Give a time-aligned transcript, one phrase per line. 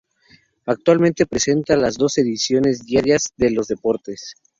[0.65, 4.33] Actualmente presenta las dos ediciones diarias de los deportes.